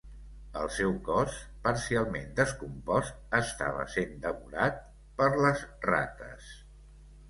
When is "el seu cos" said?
0.61-1.35